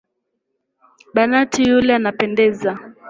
Banati 1.15 1.63
yule 1.63 1.93
anapendeza. 1.95 2.79